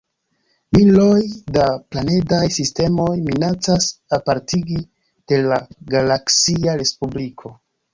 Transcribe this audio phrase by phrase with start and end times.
[0.77, 1.19] Miloj
[1.57, 1.65] da
[1.97, 4.83] planedaj sistemoj minacas apartigi
[5.29, 5.65] de la
[5.97, 7.59] galaksia respubliko.